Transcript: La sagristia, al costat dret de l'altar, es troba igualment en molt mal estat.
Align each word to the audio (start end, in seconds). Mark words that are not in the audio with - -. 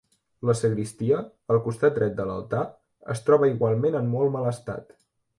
La 0.49 0.53
sagristia, 0.59 1.17
al 1.55 1.59
costat 1.65 1.99
dret 1.99 2.15
de 2.19 2.25
l'altar, 2.29 2.61
es 3.15 3.21
troba 3.27 3.49
igualment 3.51 3.99
en 3.99 4.09
molt 4.15 4.33
mal 4.37 4.49
estat. 4.53 4.91